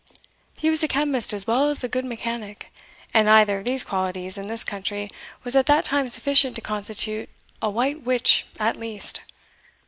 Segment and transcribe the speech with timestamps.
[0.57, 2.73] He was a chemist as well as a good mechanic,
[3.13, 5.11] and either of these qualities in this country
[5.43, 7.29] was at that time sufficient to constitute
[7.61, 9.21] a white witch at least.